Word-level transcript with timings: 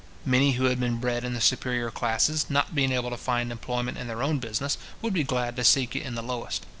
Many 0.25 0.53
who 0.53 0.63
had 0.63 0.79
been 0.79 0.97
bred 0.97 1.23
in 1.23 1.35
the 1.35 1.39
superior 1.39 1.91
classes, 1.91 2.47
not 2.49 2.73
being 2.73 2.91
able 2.91 3.11
to 3.11 3.17
find 3.17 3.51
employment 3.51 3.99
in 3.99 4.07
their 4.07 4.23
own 4.23 4.39
business, 4.39 4.79
would 4.99 5.13
be 5.13 5.23
glad 5.23 5.55
to 5.57 5.63
seek 5.63 5.95
it 5.95 6.01
in 6.01 6.15
the 6.15 6.23
lowest. 6.23 6.65